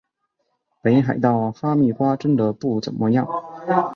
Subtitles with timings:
[0.81, 3.27] 北海道哈密瓜真的不怎么样